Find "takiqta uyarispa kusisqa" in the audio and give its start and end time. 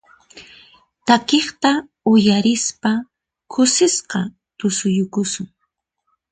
1.05-4.19